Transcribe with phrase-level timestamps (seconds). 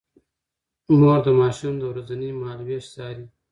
[0.99, 3.25] مور د ماشوم د ورځني مهالوېش څاري.